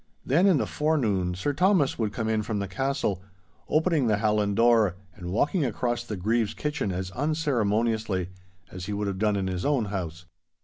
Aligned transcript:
Then 0.25 0.47
in 0.47 0.57
the 0.57 0.65
forenoon 0.65 1.35
Sir 1.35 1.53
Thomas 1.53 1.99
would 1.99 2.11
come 2.11 2.27
in 2.27 2.41
from 2.41 2.57
the 2.57 2.67
castle, 2.67 3.21
opening 3.69 4.07
the 4.07 4.17
hallan 4.17 4.55
door 4.55 4.95
and 5.15 5.29
walking 5.29 5.63
across 5.63 6.03
the 6.03 6.17
Grieve's 6.17 6.55
kitchen 6.55 6.91
as 6.91 7.11
unceremoniously 7.11 8.29
as 8.71 8.87
he 8.87 8.93
would 8.93 9.05
have 9.05 9.19
done 9.19 9.35
in 9.35 9.45
his 9.45 9.63
own 9.63 9.85
house. 9.93 10.25